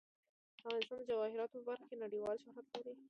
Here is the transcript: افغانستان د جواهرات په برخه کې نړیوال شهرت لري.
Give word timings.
افغانستان 0.59 0.97
د 1.01 1.09
جواهرات 1.09 1.49
په 1.53 1.59
برخه 1.69 1.85
کې 1.89 1.95
نړیوال 2.03 2.37
شهرت 2.43 2.67
لري. 2.73 2.93